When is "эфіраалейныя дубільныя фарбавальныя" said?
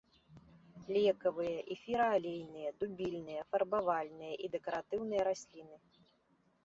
1.75-4.33